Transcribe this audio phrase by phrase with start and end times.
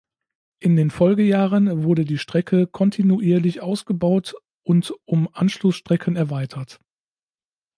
[0.59, 6.79] In den Folgejahren wurde die Strecke kontinuierlich ausgebaut und um Anschlussstrecken erweitert.